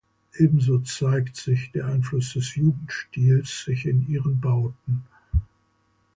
[0.35, 5.03] Ebenso zeigt sich der Einfluss des Jugendstils sich in ihren Bauten.